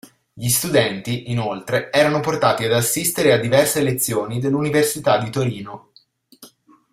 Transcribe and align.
Gli 0.33 0.49
studenti, 0.49 1.29
inoltre, 1.29 1.91
erano 1.91 2.21
portati 2.21 2.63
ad 2.63 2.73
assistere 2.73 3.33
a 3.33 3.37
diverse 3.37 3.83
lezioni 3.83 4.39
dell'Università 4.39 5.19
di 5.19 5.29
Torino. 5.29 5.91